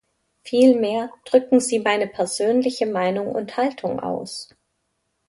[0.43, 4.49] Vielmehr „drücken sie meine persönliche Meinung und Haltung aus“.